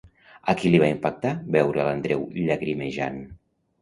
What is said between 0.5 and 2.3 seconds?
A qui li va impactar veure a l'Andreu